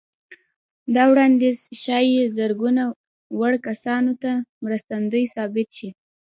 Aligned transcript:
دا 0.93 1.03
وړانديز 1.11 1.59
ښايي 1.81 2.21
زرګونه 2.37 2.83
وړ 3.39 3.53
کسانو 3.67 4.13
ته 4.23 4.31
مرستندوی 4.63 5.23
ثابت 5.35 5.67
شي. 5.77 5.89